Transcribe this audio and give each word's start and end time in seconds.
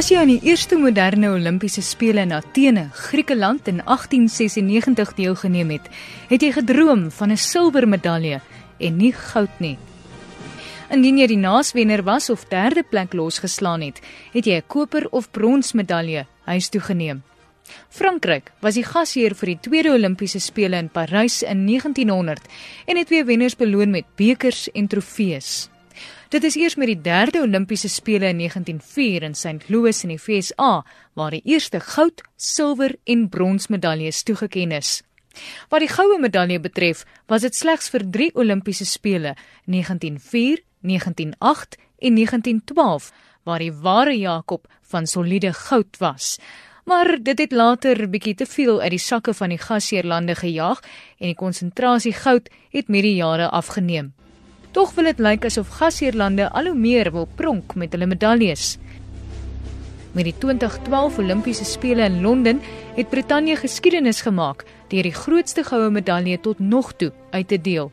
As 0.00 0.06
jy 0.08 0.16
aan 0.16 0.30
die 0.30 0.48
eerste 0.48 0.78
moderne 0.80 1.28
Olimpiese 1.34 1.82
spele 1.84 2.22
in 2.24 2.30
Athene, 2.32 2.86
Griekeland 2.96 3.66
in 3.68 3.82
1896 3.84 5.10
deelgeneem 5.18 5.74
het, 5.74 5.90
het 6.30 6.40
jy 6.40 6.52
gedroom 6.56 7.10
van 7.10 7.30
'n 7.30 7.36
silwermedalje 7.36 8.40
en 8.78 8.96
nie 8.96 9.12
goud 9.12 9.60
nie. 9.60 9.76
Indien 10.90 11.20
jy 11.20 11.26
die 11.30 11.38
naaswenner 11.38 12.00
was 12.02 12.32
of 12.34 12.48
derde 12.50 12.82
plek 12.82 13.12
losgeslaan 13.14 13.84
het, 13.84 14.00
het 14.32 14.46
jy 14.46 14.56
'n 14.58 14.66
koper 14.66 15.06
of 15.12 15.30
bronsmedalje 15.30 16.26
huis 16.44 16.68
toe 16.68 16.80
geneem. 16.80 17.22
Frankryk 17.88 18.50
was 18.60 18.74
die 18.74 18.82
gasheer 18.82 19.34
vir 19.34 19.46
die 19.46 19.60
tweede 19.60 19.92
Olimpiese 19.92 20.40
spele 20.40 20.76
in 20.76 20.88
Parys 20.88 21.42
in 21.42 21.66
1900 21.66 22.40
en 22.86 22.96
het 22.96 23.06
twee 23.06 23.24
wenners 23.24 23.56
beloon 23.56 23.90
met 23.90 24.04
bekers 24.16 24.68
en 24.74 24.88
trofees. 24.88 25.70
Dit 26.28 26.44
is 26.44 26.56
eers 26.56 26.76
met 26.76 26.86
die 26.86 27.00
derde 27.00 27.40
Olimpiese 27.42 27.88
spele 27.88 28.28
in 28.28 28.38
1904 28.38 29.22
in 29.22 29.34
St. 29.34 29.68
Louis 29.68 30.02
in 30.02 30.08
die 30.08 30.18
VSA 30.18 30.84
waar 31.14 31.30
die 31.30 31.42
eerste 31.44 31.80
goud, 31.80 32.22
silwer 32.36 32.96
en 33.04 33.28
bronsmedaljes 33.28 34.22
toegekend 34.22 34.72
is. 34.72 35.02
Wat 35.68 35.80
die 35.80 35.88
goue 35.88 36.18
medalje 36.18 36.58
betref, 36.60 37.04
was 37.26 37.42
dit 37.42 37.54
slegs 37.54 37.88
vir 37.88 38.10
3 38.10 38.30
Olimpiese 38.34 38.84
spele, 38.84 39.36
1904, 39.66 40.64
1908 40.80 41.76
en 41.98 42.14
1912, 42.14 43.12
waar 43.42 43.58
die 43.58 43.72
ware 43.72 44.18
Jakob 44.18 44.66
van 44.82 45.06
soliede 45.06 45.52
goud 45.52 45.96
was. 45.98 46.38
Maar 46.84 47.18
dit 47.22 47.38
het 47.38 47.52
later 47.52 48.08
bietjie 48.10 48.34
te 48.34 48.46
veel 48.46 48.80
uit 48.80 48.90
die 48.90 48.98
sakke 48.98 49.34
van 49.34 49.48
die 49.48 49.58
gasheerlande 49.58 50.34
gejaag 50.34 50.80
en 51.18 51.30
die 51.30 51.36
konsentrasie 51.38 52.12
goud 52.12 52.48
het 52.70 52.88
met 52.88 53.02
die 53.02 53.14
jare 53.14 53.48
afgeneem. 53.48 54.12
Tog 54.70 54.94
wil 54.94 55.04
dit 55.10 55.18
lyk 55.18 55.44
asof 55.44 55.68
gasheerlande 55.80 56.48
al 56.50 56.70
hoe 56.70 56.78
meer 56.78 57.12
wil 57.12 57.28
pronk 57.34 57.74
met 57.74 57.92
hulle 57.92 58.06
medaljes. 58.06 58.78
Met 60.12 60.26
die 60.26 60.34
2012 60.38 61.18
Olimpiese 61.18 61.64
spele 61.64 62.08
in 62.08 62.20
Londen 62.22 62.60
het 62.96 63.10
Brittanje 63.10 63.56
geskiedenis 63.56 64.22
gemaak 64.26 64.64
deur 64.90 65.06
die 65.06 65.14
grootste 65.14 65.62
goue 65.64 65.90
medalje 65.90 66.40
tot 66.40 66.58
nog 66.58 66.92
toe 66.92 67.12
uit 67.30 67.48
te 67.48 67.60
deel. 67.60 67.92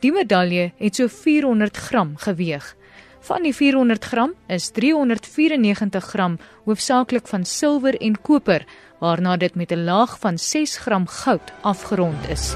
Die 0.00 0.12
medalje 0.12 0.72
het 0.76 0.94
so 0.94 1.08
400 1.08 1.76
gram 1.76 2.16
geweg. 2.16 2.76
Van 3.20 3.42
die 3.42 3.54
400 3.54 4.04
gram 4.04 4.34
is 4.46 4.70
394 4.70 6.04
gram 6.04 6.38
hoofsaaklik 6.64 7.26
van 7.26 7.44
silwer 7.44 7.96
en 8.00 8.20
koper, 8.20 8.64
waarna 9.00 9.36
dit 9.36 9.54
met 9.54 9.72
'n 9.72 9.84
laag 9.84 10.18
van 10.18 10.38
6 10.38 10.76
gram 10.76 11.06
goud 11.06 11.52
afgerond 11.62 12.28
is. 12.28 12.54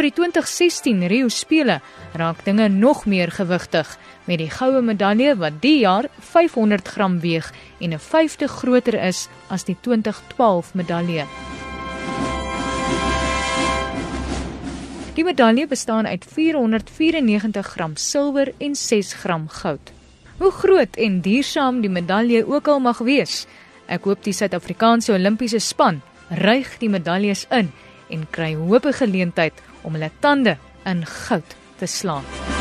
Vir 0.00 0.06
die 0.08 0.16
2016 0.16 1.02
Rio 1.12 1.28
spele 1.28 1.74
raak 2.16 2.38
dinge 2.46 2.70
nog 2.72 3.02
meer 3.04 3.28
gewigtig 3.36 3.88
met 4.24 4.40
die 4.40 4.48
goue 4.48 4.80
medalje 4.80 5.34
wat 5.36 5.58
die 5.60 5.82
jaar 5.82 6.08
500 6.24 6.88
gram 6.88 7.18
weeg 7.20 7.50
en 7.80 7.92
'n 7.92 8.00
vyfde 8.00 8.48
groter 8.48 8.96
is 8.96 9.28
as 9.50 9.64
die 9.64 9.76
2012 9.80 10.72
medalje. 10.74 11.26
Die 15.14 15.24
medalje 15.24 15.66
bestaan 15.66 16.06
uit 16.06 16.24
494 16.24 17.66
gram 17.66 17.96
silwer 17.96 18.52
en 18.58 18.74
6 18.74 19.12
gram 19.12 19.48
goud. 19.48 19.92
Hoe 20.38 20.50
groot 20.50 20.96
en 20.96 21.20
duursaam 21.20 21.80
die 21.80 21.90
medalje 21.90 22.46
ook 22.46 22.68
al 22.68 22.80
mag 22.80 22.98
wees, 22.98 23.46
ek 23.86 24.04
hoop 24.04 24.24
die 24.24 24.32
Suid-Afrikaanse 24.32 25.12
Olimpiese 25.12 25.58
span 25.58 26.00
ryg 26.30 26.78
die 26.78 26.88
medaljes 26.88 27.46
in 27.50 27.70
en 28.08 28.26
kry 28.30 28.54
hoop 28.54 28.86
'n 28.86 28.92
geleentheid 28.92 29.52
om 29.82 29.94
hulle 29.96 30.10
tande 30.20 30.56
in 30.86 31.04
goud 31.06 31.56
te 31.78 31.86
slaan. 31.86 32.59